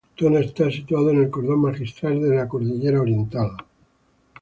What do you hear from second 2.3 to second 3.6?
la cordillera Oriental.